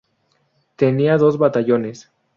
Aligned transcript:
Tenía 0.77 1.17
dos 1.19 1.37
batallones. 1.37 2.09